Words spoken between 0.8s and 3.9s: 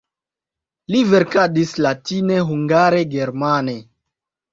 Li verkadis latine, hungare, germane.